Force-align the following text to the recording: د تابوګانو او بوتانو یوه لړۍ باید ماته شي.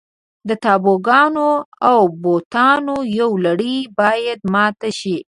د 0.47 0.49
تابوګانو 0.63 1.49
او 1.89 1.99
بوتانو 2.21 2.95
یوه 3.19 3.37
لړۍ 3.45 3.77
باید 3.99 4.39
ماته 4.53 4.89
شي. 4.99 5.17